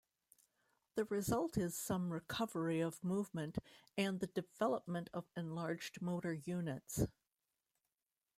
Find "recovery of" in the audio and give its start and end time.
2.11-3.03